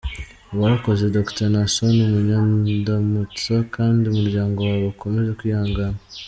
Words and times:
Warakoze 0.59 1.03
Dr 1.15 1.47
Naasson 1.53 1.95
Munyandamutsa, 2.13 3.55
kandi 3.75 4.03
umuryango 4.07 4.57
wawe 4.67 4.85
ukomeze 4.93 5.31
kwihangana. 5.39 5.97